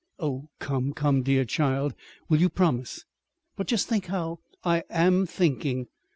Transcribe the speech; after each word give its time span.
"Oh, 0.17 0.49
come, 0.57 0.93
come, 0.93 1.17
my 1.17 1.21
dear 1.21 1.45
child" 1.45 1.93
"Will 2.27 2.41
you 2.41 2.49
promise?" 2.49 3.05
"But 3.55 3.67
just 3.67 3.87
think 3.87 4.07
how" 4.07 4.39
"I 4.73 4.81
am 4.89 5.27
thinking!" 5.27 5.89